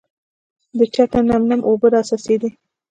[0.77, 2.49] د چته نم نم اوبه راڅڅېدې.